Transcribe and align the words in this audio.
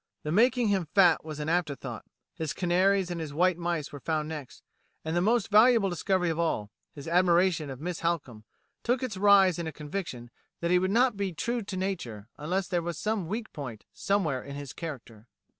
The 0.23 0.31
making 0.31 0.69
him 0.69 0.87
fat 0.95 1.23
was 1.23 1.39
an 1.39 1.47
afterthought; 1.47 2.05
his 2.33 2.53
canaries 2.53 3.11
and 3.11 3.21
his 3.21 3.35
white 3.35 3.59
mice 3.59 3.91
were 3.91 3.99
found 3.99 4.27
next; 4.29 4.63
and, 5.05 5.15
the 5.15 5.21
most 5.21 5.49
valuable 5.49 5.91
discovery 5.91 6.31
of 6.31 6.39
all, 6.39 6.71
his 6.91 7.07
admiration 7.07 7.69
of 7.69 7.79
Miss 7.79 7.99
Halcombe, 7.99 8.43
took 8.81 9.03
its 9.03 9.15
rise 9.15 9.59
in 9.59 9.67
a 9.67 9.71
conviction 9.71 10.31
that 10.59 10.71
he 10.71 10.79
would 10.79 10.89
not 10.89 11.17
be 11.17 11.33
true 11.33 11.61
to 11.61 11.77
nature 11.77 12.27
unless 12.35 12.67
there 12.67 12.81
was 12.81 12.97
some 12.97 13.27
weak 13.27 13.53
point 13.53 13.85
somewhere 13.93 14.41
in 14.43 14.55
his 14.55 14.73
character." 14.73 15.27